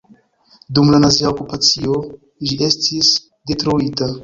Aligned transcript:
Dum 0.77 0.89
la 0.93 1.01
nazia 1.03 1.27
okupacio 1.33 1.99
ĝi 2.47 2.59
estis 2.71 3.15
detruita. 3.53 4.13